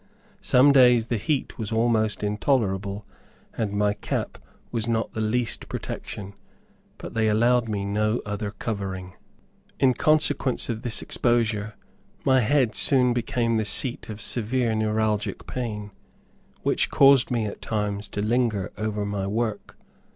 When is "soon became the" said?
12.73-13.63